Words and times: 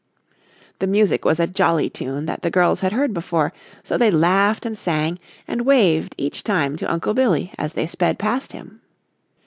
The 0.79 0.87
music 0.87 1.25
was 1.25 1.39
a 1.39 1.45
jolly 1.45 1.87
tune 1.87 2.25
that 2.25 2.41
the 2.41 2.49
girls 2.49 2.79
had 2.79 2.91
heard 2.91 3.13
before, 3.13 3.53
so 3.83 3.99
they 3.99 4.09
laughed 4.09 4.65
and 4.65 4.75
sang 4.75 5.19
and 5.47 5.61
waved 5.61 6.15
each 6.17 6.43
time 6.43 6.75
to 6.77 6.91
Uncle 6.91 7.13
Billy 7.13 7.53
as 7.59 7.73
they 7.73 7.85
sped 7.85 8.17
past 8.17 8.51
him. 8.51 8.81